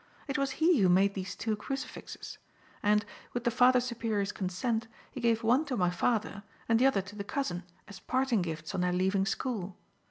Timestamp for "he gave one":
5.11-5.63